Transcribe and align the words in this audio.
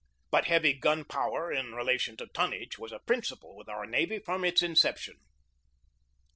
But 0.31 0.45
heavy 0.45 0.73
gun 0.73 1.03
power 1.05 1.51
in 1.51 1.73
relation 1.75 2.17
to 2.17 2.25
tonnage 2.25 2.79
was 2.79 2.91
a 2.91 2.97
principle 2.97 3.55
with 3.55 3.69
our 3.69 3.85
navy 3.85 4.17
from 4.17 4.43
its 4.43 4.63
inception. 4.63 5.17